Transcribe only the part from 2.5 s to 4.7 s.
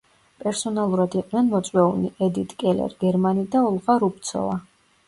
კელერ-გერმანი და ოლღა რუბცოვა.